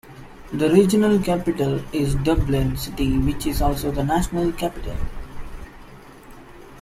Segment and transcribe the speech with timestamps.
[0.51, 4.97] The regional capital is Dublin City which is also the national capital.